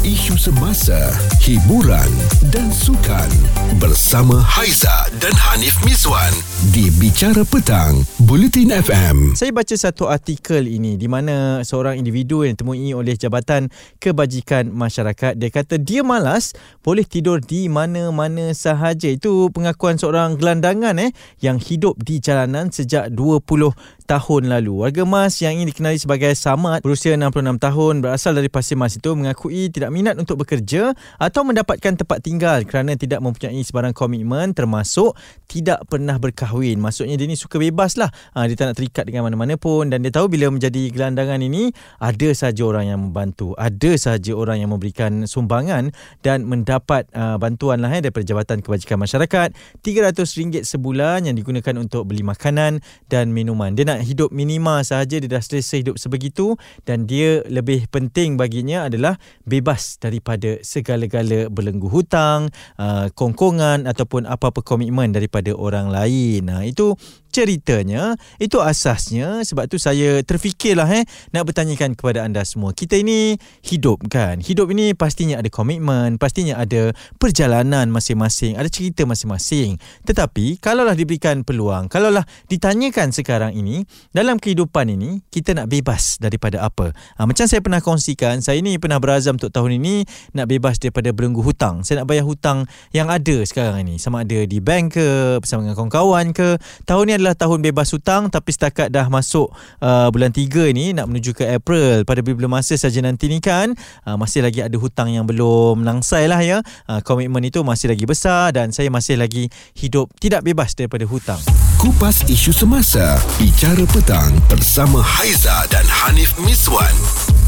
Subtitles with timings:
[0.00, 0.96] isu semasa,
[1.44, 2.08] hiburan
[2.48, 3.28] dan sukan
[3.76, 6.32] bersama Haiza dan Hanif Miswan
[6.72, 9.36] di Bicara Petang, Bulletin FM.
[9.36, 13.68] Saya baca satu artikel ini di mana seorang individu yang ditemui oleh Jabatan
[14.00, 19.12] Kebajikan Masyarakat dia kata dia malas boleh tidur di mana-mana sahaja.
[19.12, 21.12] Itu pengakuan seorang gelandangan eh
[21.44, 24.82] yang hidup di jalanan sejak 20 tahun lalu.
[24.82, 29.14] Warga Mas yang ini dikenali sebagai Samad berusia 66 tahun berasal dari Pasir Mas itu
[29.14, 35.14] mengakui tidak minat untuk bekerja atau mendapatkan tempat tinggal kerana tidak mempunyai sebarang komitmen termasuk
[35.46, 36.82] tidak pernah berkahwin.
[36.82, 38.10] Maksudnya dia ni suka bebas lah.
[38.34, 41.70] Ha, dia tak nak terikat dengan mana-mana pun dan dia tahu bila menjadi gelandangan ini
[42.02, 43.54] ada saja orang yang membantu.
[43.54, 45.94] Ada saja orang yang memberikan sumbangan
[46.26, 49.54] dan mendapat uh, bantuan lah eh, daripada Jabatan Kebajikan Masyarakat.
[49.86, 53.78] RM300 sebulan yang digunakan untuk beli makanan dan minuman.
[53.78, 58.88] Dia nak hidup minima sahaja dia dah selesai hidup sebegitu dan dia lebih penting baginya
[58.88, 62.48] adalah bebas daripada segala-gala belenggu hutang,
[62.80, 66.48] uh, kongkongan ataupun apa-apa komitmen daripada orang lain.
[66.48, 66.96] Nah, itu
[67.30, 69.40] ceritanya itu asasnya.
[69.46, 72.74] Sebab tu saya terfikirlah eh nak bertanyakan kepada anda semua.
[72.74, 74.42] Kita ini hidup kan?
[74.42, 79.78] Hidup ini pastinya ada komitmen pastinya ada perjalanan masing-masing ada cerita masing-masing.
[80.04, 86.66] Tetapi kalaulah diberikan peluang kalaulah ditanyakan sekarang ini dalam kehidupan ini kita nak bebas daripada
[86.66, 86.90] apa?
[87.14, 90.02] Ha, macam saya pernah kongsikan saya ini pernah berazam untuk tahun ini
[90.34, 91.86] nak bebas daripada belenggu hutang.
[91.86, 94.02] Saya nak bayar hutang yang ada sekarang ini.
[94.02, 96.58] Sama ada di bank ke bersama dengan kawan-kawan ke.
[96.90, 101.06] Tahun ni adalah tahun bebas hutang tapi setakat dah masuk uh, bulan 3 ni nak
[101.06, 102.02] menuju ke April.
[102.02, 103.78] Pada bila masa saja nanti ni kan
[104.10, 106.66] uh, masih lagi ada hutang yang belum langsai lah ya.
[106.90, 109.46] Uh, komitmen itu masih lagi besar dan saya masih lagi
[109.78, 111.38] hidup tidak bebas daripada hutang.
[111.78, 116.90] Kupas isu semasa Bicara Petang bersama Haiza dan Hanif Miswan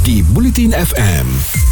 [0.06, 1.71] di Bulletin FM.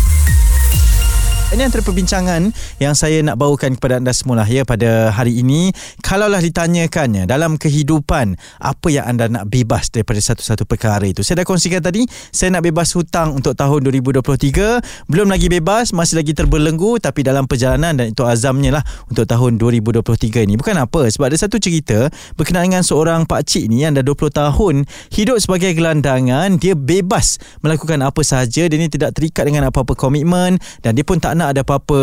[1.51, 5.75] Ini antara perbincangan yang saya nak bawakan kepada anda semua lah ya pada hari ini.
[5.99, 11.27] Kalaulah ditanyakannya dalam kehidupan apa yang anda nak bebas daripada satu-satu perkara itu.
[11.27, 15.11] Saya dah kongsikan tadi, saya nak bebas hutang untuk tahun 2023.
[15.11, 19.59] Belum lagi bebas, masih lagi terbelenggu tapi dalam perjalanan dan itu azamnya lah untuk tahun
[19.59, 20.55] 2023 ini.
[20.55, 24.87] Bukan apa, sebab ada satu cerita berkenaan dengan seorang pakcik ni yang dah 20 tahun
[25.11, 26.63] hidup sebagai gelandangan.
[26.63, 28.71] Dia bebas melakukan apa sahaja.
[28.71, 30.55] Dia ni tidak terikat dengan apa-apa komitmen
[30.87, 32.01] dan dia pun tak nak ada apa-apa.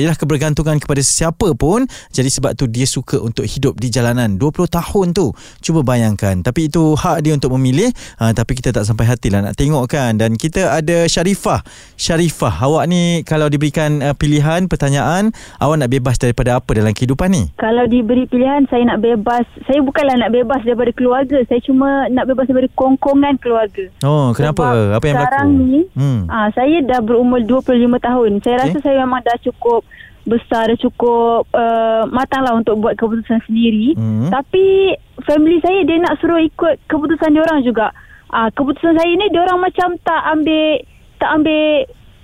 [0.00, 1.84] Yalah kebergantungan kepada sesiapa pun.
[2.08, 5.36] Jadi sebab tu dia suka untuk hidup di jalanan 20 tahun tu.
[5.60, 6.40] Cuba bayangkan.
[6.40, 7.92] Tapi itu hak dia untuk memilih.
[8.16, 10.16] Ha, tapi kita tak sampai hati lah nak tengok kan.
[10.16, 11.60] Dan kita ada Syarifah.
[12.00, 17.28] Syarifah awak ni kalau diberikan uh, pilihan pertanyaan awak nak bebas daripada apa dalam kehidupan
[17.28, 17.44] ni?
[17.60, 19.44] Kalau diberi pilihan saya nak bebas.
[19.68, 21.44] Saya bukanlah nak bebas daripada keluarga.
[21.44, 23.84] Saya cuma nak bebas daripada kongkongan keluarga.
[24.06, 24.62] Oh kenapa?
[24.64, 25.28] Sebab apa yang berlaku?
[25.28, 26.20] sekarang ni hmm.
[26.30, 28.30] aa, saya dah berumur 25 tahun.
[28.42, 28.62] Saya okay.
[28.70, 29.82] rasa rasa saya memang dah cukup
[30.28, 34.28] besar dah cukup uh, matang lah untuk buat keputusan sendiri hmm.
[34.30, 34.94] tapi
[35.24, 37.90] family saya dia nak suruh ikut keputusan dia orang juga
[38.30, 40.84] uh, keputusan saya ni dia orang macam tak ambil
[41.18, 41.64] tak ambil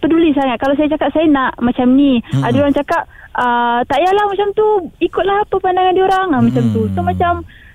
[0.05, 2.45] peduli sangat kalau saya cakap saya nak macam ni hmm.
[2.45, 3.03] ada orang cakap
[3.35, 4.67] uh, tak yalah macam tu
[5.01, 6.45] ikutlah apa pandangan dia orang uh, hmm.
[6.53, 7.09] macam tu so hmm.
[7.09, 7.33] macam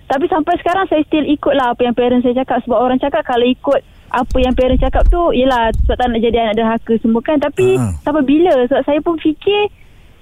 [0.09, 3.46] tapi sampai sekarang saya still ikutlah apa yang parents saya cakap sebab orang cakap kalau
[3.46, 7.38] ikut apa yang parents cakap tu Yelah sebab tak nak jadi anak derhaka semua kan
[7.38, 7.94] Tapi uh-huh.
[8.02, 9.70] sampai bila Sebab saya pun fikir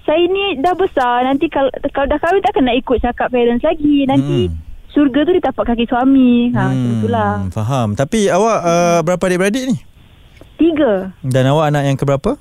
[0.04, 4.04] Saya ni dah besar Nanti kalau, kalau dah kahwin Takkan nak ikut cakap parents lagi
[4.06, 4.56] Nanti hmm.
[4.92, 6.74] Surga tu di tapak kaki suami ha, hmm.
[6.74, 9.76] Macam itulah Faham Tapi awak uh, berapa adik-beradik ni?
[10.58, 12.32] Tiga Dan awak anak yang keberapa?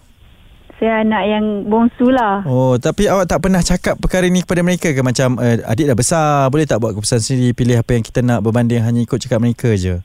[0.76, 4.92] Saya anak yang bongsu lah Oh tapi awak tak pernah cakap perkara ni kepada mereka
[4.92, 8.20] ke Macam uh, adik dah besar Boleh tak buat keputusan sendiri Pilih apa yang kita
[8.20, 10.04] nak Berbanding hanya ikut cakap mereka je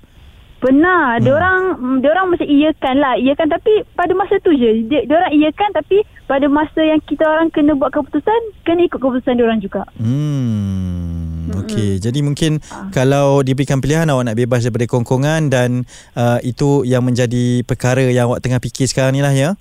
[0.62, 1.18] Pernah.
[1.18, 1.22] Hmm.
[1.26, 1.62] Dia orang
[2.06, 3.14] dia orang mesti iyakan lah.
[3.18, 4.86] Iyakan tapi pada masa tu je.
[4.86, 5.98] Dia, dia orang iyakan tapi
[6.30, 9.84] pada masa yang kita orang kena buat keputusan, kena ikut keputusan dia orang juga.
[9.98, 11.50] Hmm.
[11.66, 11.98] Okey.
[11.98, 12.02] Hmm.
[12.06, 12.94] Jadi mungkin ha.
[12.94, 15.70] kalau diberikan pilihan awak nak bebas daripada kongkongan dan
[16.14, 19.58] uh, itu yang menjadi perkara yang awak tengah fikir sekarang ni lah ya.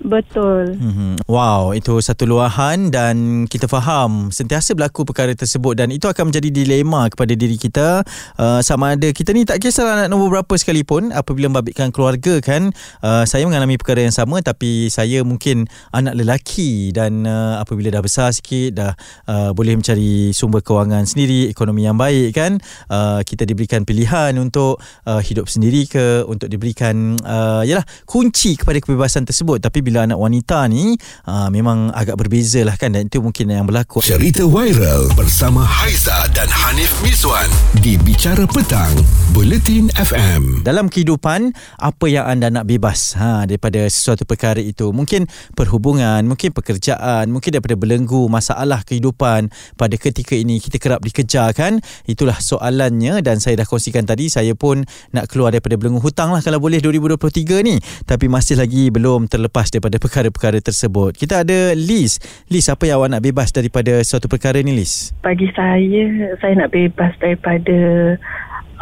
[0.00, 0.80] Betul.
[0.80, 1.28] Mm-hmm.
[1.28, 6.48] Wow, itu satu luahan dan kita faham sentiasa berlaku perkara tersebut dan itu akan menjadi
[6.48, 8.00] dilema kepada diri kita
[8.40, 12.72] uh, sama ada kita ni tak kisahlah anak nombor berapa sekalipun apabila membabitkan keluarga kan
[13.04, 18.00] uh, saya mengalami perkara yang sama tapi saya mungkin anak lelaki dan uh, apabila dah
[18.00, 18.92] besar sikit dah
[19.28, 22.56] uh, boleh mencari sumber kewangan sendiri, ekonomi yang baik kan
[22.88, 28.80] uh, kita diberikan pilihan untuk uh, hidup sendiri ke untuk diberikan uh, yalah kunci kepada
[28.80, 30.94] kebebasan tersebut tapi bila anak wanita ni
[31.26, 33.98] uh, memang agak berbeza lah kan dan itu mungkin yang berlaku.
[33.98, 37.50] Cerita viral bersama Haiza dan Hanif Miswan
[37.82, 38.94] di Bicara Petang,
[39.34, 40.62] Buletin FM.
[40.62, 41.50] Dalam kehidupan,
[41.82, 44.94] apa yang anda nak bebas ha, daripada sesuatu perkara itu?
[44.94, 45.26] Mungkin
[45.58, 51.82] perhubungan, mungkin pekerjaan, mungkin daripada belenggu masalah kehidupan pada ketika ini kita kerap dikejar kan?
[52.06, 56.38] Itulah soalannya dan saya dah kongsikan tadi, saya pun nak keluar daripada belenggu hutang lah
[56.46, 57.74] kalau boleh 2023 ni.
[58.06, 61.16] Tapi masih lagi belum terlepas daripada perkara-perkara tersebut.
[61.16, 62.20] Kita ada Liz.
[62.52, 65.16] Liz, apa yang awak nak bebas daripada suatu perkara ni Liz?
[65.24, 67.78] Bagi saya, saya nak bebas daripada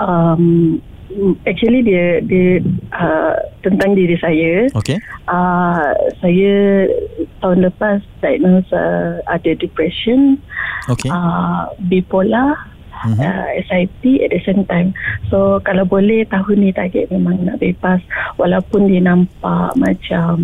[0.03, 0.77] um,
[1.47, 2.62] actually dia dia
[2.95, 4.69] uh, tentang diri saya.
[4.77, 4.99] Okay.
[5.29, 6.87] Uh, saya
[7.41, 10.41] tahun lepas diagnose uh, ada depression,
[10.89, 11.12] Okay.
[11.12, 12.56] uh, bipolar,
[13.06, 13.21] Mhm.
[13.21, 14.91] uh, SIP at the same time.
[15.31, 18.03] So kalau boleh tahun ni target memang nak bebas
[18.35, 20.35] walaupun dia nampak macam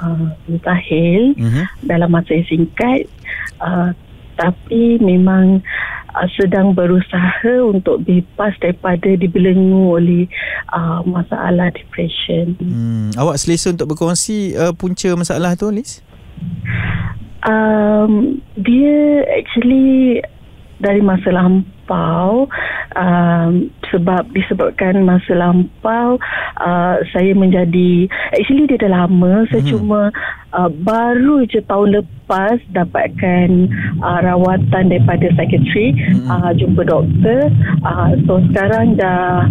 [0.00, 1.62] uh, mustahil Mhm.
[1.84, 3.04] dalam masa yang singkat
[3.60, 3.92] uh,
[4.38, 5.60] tapi memang
[6.14, 10.24] uh, sedang berusaha untuk bebas daripada dibelenggu oleh
[10.70, 12.54] uh, masalah depression.
[12.62, 16.00] Hmm, awak selesa untuk berkongsi uh, punca masalah tu Liz?
[17.46, 20.22] Um, dia actually
[20.78, 22.46] dari masa lampau
[22.94, 23.50] um,
[23.90, 26.16] sebab disebabkan masa lampau
[26.56, 29.70] uh, saya menjadi actually dia dah lama saya Mhm.
[29.74, 30.14] cuma
[30.54, 33.48] uh, baru je tahun lepas dapatkan
[33.98, 36.26] uh, rawatan daripada psikiatri Mhm.
[36.30, 37.50] uh, jumpa doktor
[37.82, 39.50] uh, so sekarang dah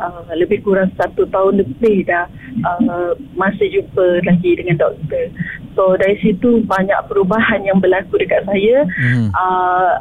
[0.00, 2.24] uh, lebih kurang satu tahun lebih dah
[2.64, 5.28] uh, masih jumpa lagi dengan doktor
[5.74, 9.28] so dari situ banyak perubahan yang berlaku dekat saya Mhm.
[9.34, 9.92] uh,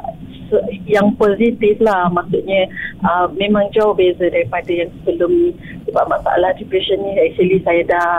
[0.86, 2.68] yang positif lah maksudnya
[3.04, 5.50] uh, memang jauh beza daripada yang sebelum ni
[5.90, 8.14] sebab masalah depression ni actually saya dah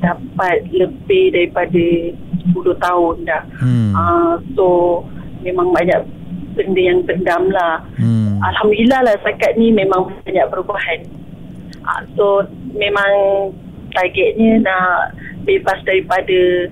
[0.00, 1.84] dapat lebih daripada
[2.56, 3.92] 10 tahun dah Hmm.
[3.92, 4.66] uh, so
[5.44, 6.00] memang banyak
[6.56, 8.40] benda yang pendam lah Hmm.
[8.40, 11.00] Alhamdulillah lah setakat ni memang banyak perubahan
[11.84, 13.12] uh, so memang
[13.92, 16.70] targetnya nak bebas daripada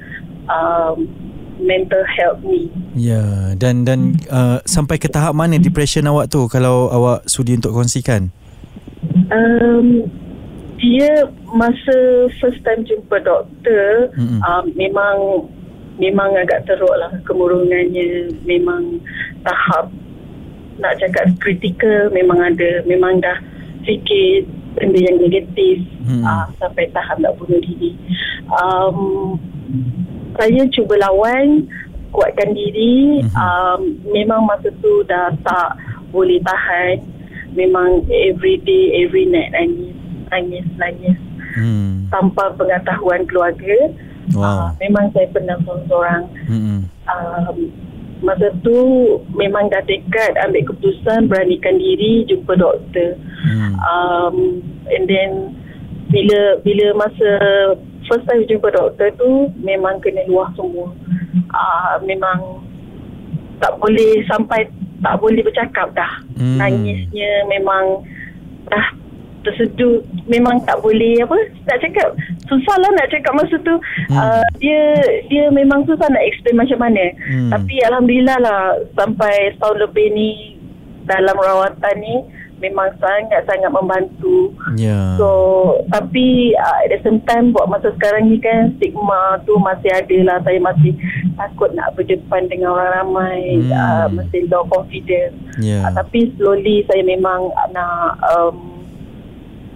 [0.48, 1.08] um,
[1.58, 2.70] mental health ni.
[2.94, 7.74] Ya, dan dan uh, sampai ke tahap mana depression awak tu kalau awak sudi untuk
[7.74, 8.30] kongsikan?
[9.28, 10.08] Um,
[10.78, 15.46] dia masa first time jumpa doktor um, memang
[15.98, 18.30] memang agak teruk lah kemurungannya.
[18.46, 19.02] Memang
[19.42, 19.90] tahap
[20.78, 23.38] nak cakap kritikal memang ada memang dah
[23.82, 24.46] fikir
[24.78, 25.82] benda yang negatif.
[26.06, 26.22] Mm-mm.
[26.22, 27.98] uh, sampai tahap nak bunuh diri.
[28.48, 29.36] Um,
[30.38, 31.66] saya cuba lawan
[32.08, 33.34] kuatkan diri Mhm.
[33.36, 35.76] um, memang masa tu dah tak
[36.08, 37.02] boleh tahan
[37.52, 39.92] memang every day every night nangis
[40.30, 41.18] nangis nangis
[41.58, 42.06] Hmm.
[42.08, 43.90] tanpa pengetahuan keluarga
[44.30, 44.44] Wow.
[44.44, 46.80] uh, memang saya pernah seorang-seorang Hmm.
[47.08, 47.56] um,
[48.18, 48.78] masa tu
[49.32, 53.16] memang dah tekad ambil keputusan beranikan diri jumpa doktor
[53.48, 53.74] Hmm.
[53.80, 54.36] um,
[54.86, 55.30] and then
[56.08, 57.30] bila bila masa
[58.08, 60.88] first time jumpa doktor tu memang kena luah semua
[61.50, 62.64] uh, memang
[63.58, 64.66] tak boleh sampai
[64.98, 66.54] tak boleh bercakap dah Hmm.
[66.54, 68.06] nangisnya memang
[68.66, 68.86] dah
[69.42, 71.34] terseduh memang tak boleh apa
[71.64, 72.14] nak cakap
[72.44, 73.74] susah lah nak cakap masa tu
[74.06, 74.16] Hmm.
[74.16, 74.82] uh, dia
[75.26, 77.50] dia memang susah nak explain macam mana Hmm.
[77.50, 78.60] tapi Alhamdulillah lah
[78.94, 80.28] sampai setahun lebih ni
[81.04, 82.16] dalam rawatan ni
[82.58, 85.14] memang sangat-sangat membantu Ya.
[85.14, 85.28] So
[85.88, 90.18] tapi uh, at the same time buat masa sekarang ni kan stigma tu masih ada
[90.24, 90.92] lah saya masih
[91.34, 93.72] takut nak berdepan dengan orang ramai Hmm.
[93.72, 95.82] uh, masih low confidence Ya.
[95.82, 98.82] uh, tapi slowly saya memang nak um,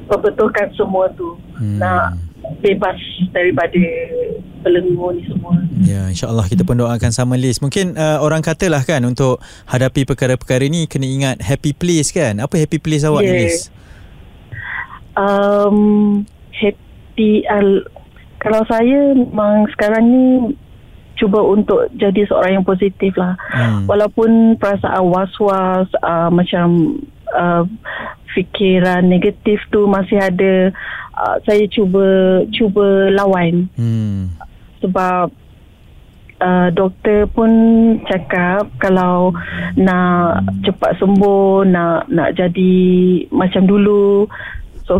[0.07, 1.79] perbetulkan semua tu Hmm.
[1.79, 2.19] nak
[2.59, 2.99] bebas
[3.31, 3.81] daripada
[4.61, 7.59] belenggu ni semua Ya, insyaAllah kita pun doakan sama Liz.
[7.59, 12.39] Mungkin uh, orang katalah kan untuk hadapi perkara-perkara ni kena ingat happy place kan.
[12.39, 13.43] Apa happy place awak ni Yeah.
[13.47, 13.57] Liz?
[15.15, 15.79] um,
[16.53, 17.83] happy uh,
[18.39, 20.25] kalau saya memang sekarang ni
[21.15, 23.85] cuba untuk jadi seorang yang positif lah Hmm.
[23.87, 26.99] walaupun perasaan was-was uh, macam
[27.31, 27.63] uh,
[28.33, 30.73] fikiran negatif tu masih ada
[31.15, 32.05] uh, saya cuba
[32.51, 34.33] cuba lawan Hmm.
[34.81, 35.31] sebab
[36.39, 37.51] uh, doktor pun
[38.05, 39.31] cakap kalau
[39.75, 42.75] nak cepat sembuh nak nak jadi
[43.31, 44.27] macam dulu
[44.83, 44.99] so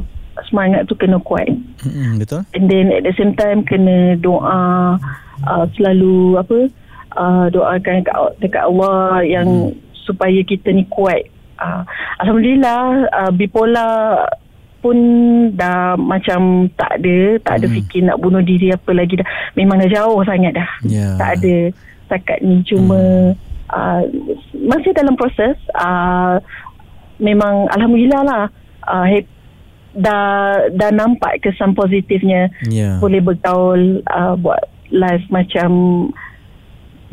[0.49, 1.49] semangat tu kena kuat
[1.83, 2.47] Hmm, betul?
[2.55, 4.95] and then at the same time kena doa
[5.43, 6.59] uh, selalu apa
[7.19, 9.49] uh, doakan dekat, dekat Allah yang
[10.03, 11.27] supaya kita ni kuat
[11.63, 11.81] uh,
[12.19, 14.27] alhamdulillah uh, bipolar
[14.83, 14.99] pun
[15.55, 17.75] dah macam tak ada tak ada hmm.
[17.79, 21.15] fikir nak bunuh diri apa lagi dah memang dah jauh sangat dah yeah.
[21.15, 21.71] tak ada
[22.11, 23.71] setakat ni cuma hmm.
[23.71, 24.03] uh,
[24.67, 26.43] masih dalam proses uh,
[27.23, 28.45] memang alhamdulillah lah
[28.91, 29.07] uh,
[29.95, 32.99] dah dah nampak kesan positifnya yeah.
[32.99, 35.71] boleh bergaul uh, buat live macam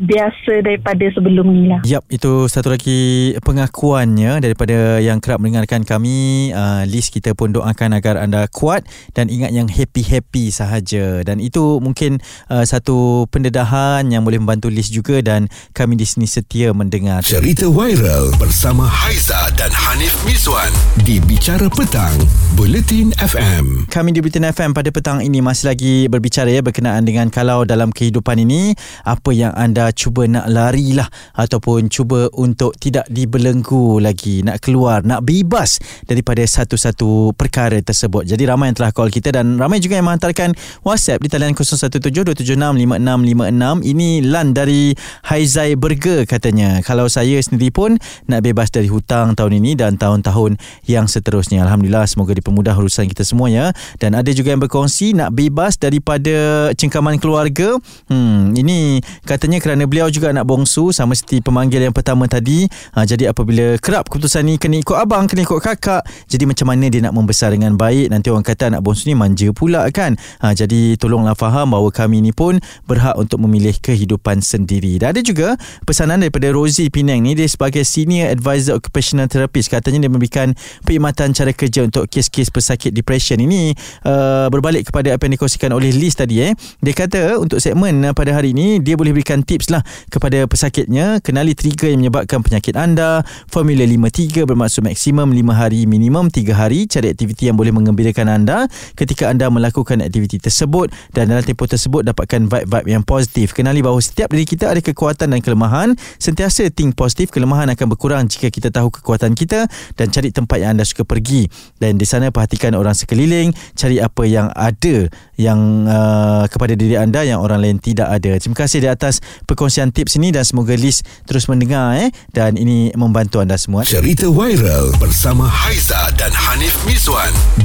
[0.00, 1.80] biasa daripada sebelum ni lah.
[1.84, 6.50] Yap, itu satu lagi pengakuannya daripada yang kerap mendengarkan kami.
[6.56, 11.20] Uh, list kita pun doakan agar anda kuat dan ingat yang happy-happy sahaja.
[11.20, 16.24] Dan itu mungkin uh, satu pendedahan yang boleh membantu list juga dan kami di sini
[16.24, 17.20] setia mendengar.
[17.20, 20.72] Cerita viral bersama Haiza dan Hanif Miswan
[21.04, 22.16] di Bicara Petang,
[22.56, 23.92] Bulletin FM.
[23.92, 27.92] Kami di Bulletin FM pada petang ini masih lagi berbicara ya berkenaan dengan kalau dalam
[27.92, 28.72] kehidupan ini
[29.04, 31.06] apa yang anda cuba nak lari lah
[31.36, 38.26] ataupun cuba untuk tidak dibelenggu lagi nak keluar nak bebas daripada satu-satu perkara tersebut.
[38.26, 43.84] Jadi ramai yang telah call kita dan ramai juga yang menghantarkan whatsapp di talian 0172765656
[43.84, 44.94] ini Lan dari
[45.28, 46.82] Haizai Burger katanya.
[46.82, 51.62] Kalau saya sendiri pun nak bebas dari hutang tahun ini dan tahun-tahun yang seterusnya.
[51.64, 56.68] Alhamdulillah semoga dipermudah urusan kita semua ya dan ada juga yang berkongsi nak bebas daripada
[56.74, 57.78] cengkaman keluarga.
[58.10, 62.68] Hmm, ini katanya kerana kerana beliau juga anak bongsu sama seperti pemanggil yang pertama tadi
[62.92, 66.92] ha, jadi apabila kerap keputusan ni kena ikut abang kena ikut kakak jadi macam mana
[66.92, 68.12] dia nak membesar dengan baik?
[68.12, 70.20] Nanti orang kata anak bongsu ni manja pula kan?
[70.44, 75.00] Ha, jadi tolonglah faham bahawa kami ni pun berhak untuk memilih kehidupan sendiri.
[75.00, 75.56] Dan ada juga
[75.88, 79.72] pesanan daripada Rosie Penang ni dia sebagai senior advisor occupational therapist.
[79.72, 80.52] Katanya dia memberikan
[80.84, 83.72] perkhidmatan cara kerja untuk kes-kes pesakit depression ini.
[84.04, 86.52] Uh, berbalik kepada apa yang dikongsikan oleh Liz tadi eh.
[86.84, 91.20] Dia kata untuk segmen uh, pada hari ini dia boleh berikan tips lah kepada pesakitnya.
[91.20, 93.20] Kenali trigger yang menyebabkan penyakit anda.
[93.52, 96.88] Formula 5-3 bermaksud maksimum 5 hari minimum 3 hari.
[96.88, 98.64] Cari aktiviti yang boleh mengembirakan anda
[98.96, 100.88] ketika anda melakukan aktiviti tersebut.
[101.12, 103.52] Dan dalam tempoh tersebut dapatkan vibe-vibe yang positif.
[103.52, 105.98] Kenali bahawa setiap diri kita ada kekuatan dan kelemahan.
[106.16, 107.34] Sentiasa think positif.
[107.34, 109.66] Kelemahan akan berkurang jika kita tahu kekuatan kita
[109.98, 111.50] dan cari tempat yang anda suka pergi.
[111.82, 113.50] Dan di sana perhatikan orang sekeliling.
[113.74, 118.36] Cari apa yang ada yang uh, kepada diri anda yang orang lain tidak ada.
[118.36, 122.94] Terima kasih di atas perkongsian tips ini dan semoga Liz terus mendengar eh dan ini
[122.94, 123.82] membantu anda semua.
[123.82, 126.49] Cerita viral bersama Haiza dan Miswan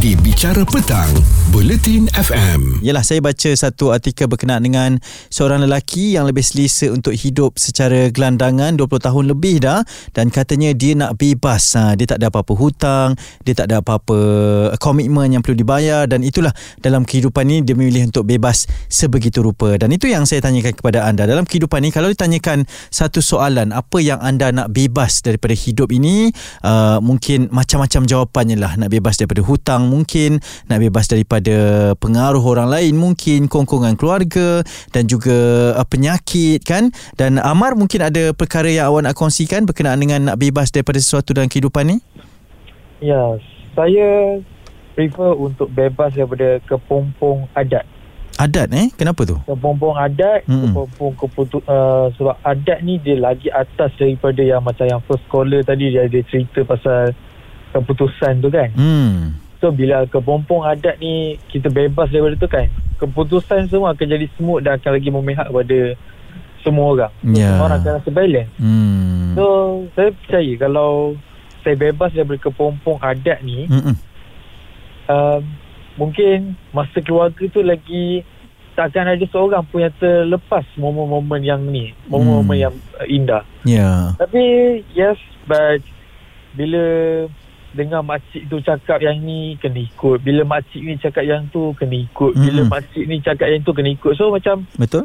[0.05, 1.09] di Bicara Petang,
[1.49, 2.77] Bulletin FM.
[2.85, 5.01] Yalah saya baca satu artikel berkenaan dengan
[5.33, 9.81] seorang lelaki yang lebih selesa untuk hidup secara gelandangan 20 tahun lebih dah
[10.13, 11.73] dan katanya dia nak bebas.
[11.73, 14.19] Ha, dia tak ada apa-apa hutang, dia tak ada apa-apa
[14.77, 16.53] komitmen yang perlu dibayar dan itulah
[16.85, 21.01] dalam kehidupan ini dia memilih untuk bebas sebegitu rupa dan itu yang saya tanyakan kepada
[21.01, 25.89] anda dalam kehidupan ni kalau ditanyakan satu soalan apa yang anda nak bebas daripada hidup
[25.89, 26.29] ini
[26.61, 31.55] uh, mungkin macam-macam jawapannya lah nak bebas daripada hutang mungkin nak bebas daripada
[31.95, 34.59] pengaruh orang lain mungkin kongkongan keluarga
[34.91, 40.03] dan juga uh, penyakit kan dan Amar mungkin ada perkara yang awak nak kongsikan berkenaan
[40.03, 41.97] dengan nak bebas daripada sesuatu dalam kehidupan ni
[42.99, 43.39] ya
[43.71, 44.39] saya
[44.99, 47.87] prefer untuk bebas daripada kepompong adat
[48.35, 48.91] Adat eh?
[48.99, 49.39] Kenapa tu?
[49.47, 50.75] Kepompong adat, hmm.
[50.75, 55.63] kepompong keputu, uh, sebab adat ni dia lagi atas daripada yang macam yang first caller
[55.63, 57.15] tadi dia ada cerita pasal
[57.71, 58.69] keputusan tu kan.
[58.75, 59.39] Hmm.
[59.65, 62.69] So bila kepompong adat ni kita bebas daripada tu kan,
[63.01, 65.97] keputusan semua akan jadi semut dan akan lagi memihak kepada
[66.61, 67.13] semua orang.
[67.25, 67.49] So, yeah.
[67.49, 68.51] Semua orang akan rasa balance.
[68.61, 69.33] Hmm.
[69.33, 69.45] So
[69.97, 71.17] saya percaya kalau
[71.65, 73.65] saya bebas daripada kepompong adat ni,
[75.09, 75.41] um,
[75.97, 78.21] mungkin masa keluarga tu lagi
[78.77, 82.65] takkan ada seorang pun yang terlepas momen-momen yang ni momen-momen hmm.
[82.69, 84.11] yang uh, indah yeah.
[84.19, 84.43] tapi
[84.91, 85.15] yes
[85.47, 85.79] but
[86.59, 86.83] bila
[87.75, 91.99] dengar makcik tu cakap yang ni kena ikut bila makcik ni cakap yang tu kena
[91.99, 92.43] ikut hmm.
[92.47, 95.03] bila makcik ni cakap yang tu kena ikut so macam betul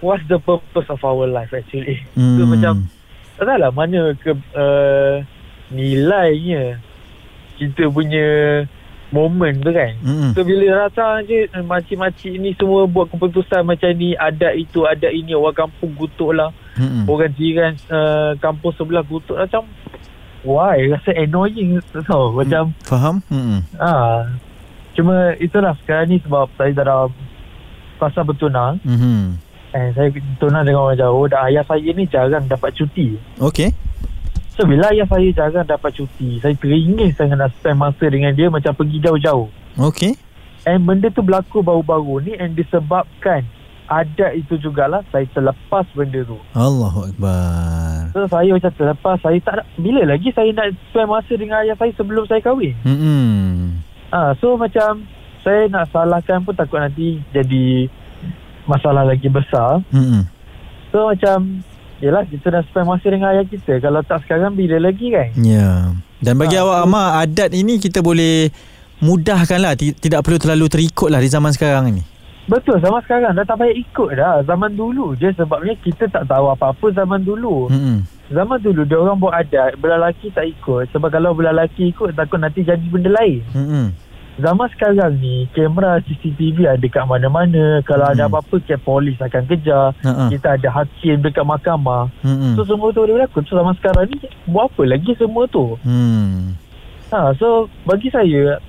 [0.00, 2.40] what's the purpose of our life actually hmm.
[2.40, 2.74] so macam
[3.36, 5.20] tak lah mana ke uh,
[5.68, 6.80] nilainya
[7.60, 8.64] kita punya
[9.14, 10.30] moment tu kan mm-hmm.
[10.34, 15.36] so bila rasa je makcik-makcik ni semua buat keputusan macam ni adat itu adat ini
[15.36, 17.06] orang kampung gutuk lah mm-hmm.
[17.06, 19.68] orang jiran uh, kampung sebelah gutuk lah macam
[20.42, 20.76] why?
[20.90, 23.16] Rasa annoying tau macam mm, faham?
[23.30, 23.60] Mm-hmm.
[23.80, 24.28] ah,
[24.92, 27.12] cuma itulah sekarang ni sebab saya dalam
[27.96, 28.80] fasa bertunang.
[28.84, 29.20] Mm-hmm.
[29.76, 30.08] and saya
[30.40, 33.20] tunang dengan orang jauh dan ayah saya ni jarang dapat cuti.
[33.36, 33.72] Okay.
[34.56, 38.48] So bila ayah saya jarang dapat cuti Saya teringin saya nak spend masa dengan dia
[38.48, 39.52] Macam pergi jauh-jauh.
[39.76, 40.16] Okay.
[40.64, 43.44] And benda tu berlaku baru-baru ni And disebabkan
[43.86, 46.38] Adat itu jugalah Saya terlepas benda tu.
[46.52, 48.10] Allahu Akbar.
[48.10, 51.76] So saya macam terlepas Saya tak nak Bila lagi saya nak spend masa dengan ayah
[51.78, 52.74] saya Sebelum saya kahwin?
[52.82, 53.82] Hmm
[54.14, 55.02] Ah, so macam
[55.42, 57.90] saya nak salahkan pun takut nanti jadi
[58.70, 59.82] masalah lagi besar.
[59.90, 60.26] Hmm.
[60.94, 61.62] So macam
[61.96, 63.80] Yelah kita dah spend masa dengan ayah kita.
[63.80, 65.32] Kalau tak sekarang bila lagi kan?
[65.40, 65.56] Ya.
[65.56, 65.76] Yeah.
[66.20, 68.48] Dan bagi ha, awak Amar Adat ini kita boleh
[69.04, 72.15] Mudahkan lah Tidak perlu terlalu terikut lah Di zaman sekarang ni
[72.46, 76.54] Betul zaman sekarang Dah tak payah ikut dah Zaman dulu je Sebabnya kita tak tahu
[76.54, 78.06] apa-apa zaman dulu hmm.
[78.30, 82.62] Zaman dulu Dia orang buat adat Belalaki tak ikut Sebab kalau belalaki ikut Takut nanti
[82.62, 88.12] jadi benda lain hmm zaman sekarang ni kamera CCTV ada dekat mana-mana kalau hmm.
[88.16, 90.28] ada apa-apa ke polis akan kejar uh-huh.
[90.28, 92.52] kita ada hakim dekat mahkamah hmm.
[92.52, 96.52] so semua tu boleh berlaku so zaman sekarang ni buat apa lagi semua tu hmm.
[97.16, 98.60] ha, so bagi saya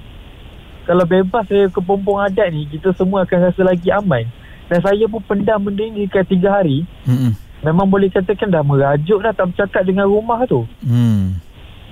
[0.88, 4.24] kalau bebas saya ke pompong adat ni kita semua akan rasa lagi aman
[4.72, 7.36] dan saya pun pendam benda ni dekat 3 hari hmm.
[7.67, 11.44] memang boleh katakan dah merajuk dah tak bercakap dengan rumah tu hmm.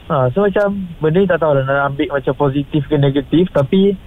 [0.06, 3.98] Ha, so macam benda ni tak tahu lah nak ambil macam positif ke negatif tapi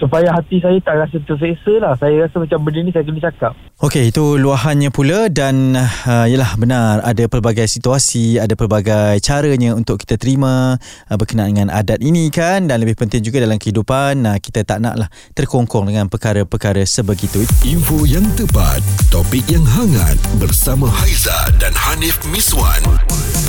[0.00, 1.92] supaya hati saya tak rasa terseksa lah.
[2.00, 3.52] Saya rasa macam benda ni saya kena cakap.
[3.80, 10.00] Okey, itu luahannya pula dan uh, yalah benar ada pelbagai situasi, ada pelbagai caranya untuk
[10.00, 14.36] kita terima uh, berkenaan dengan adat ini kan dan lebih penting juga dalam kehidupan uh,
[14.40, 17.44] kita tak naklah terkongkong dengan perkara-perkara sebegitu.
[17.68, 18.80] Info yang tepat,
[19.12, 22.80] topik yang hangat bersama Haiza dan Hanif Miswan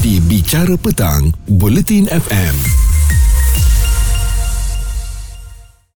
[0.03, 2.90] di Bicara Petang, Bulletin FM.